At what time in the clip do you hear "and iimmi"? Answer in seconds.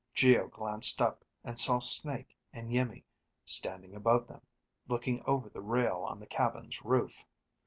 2.51-3.03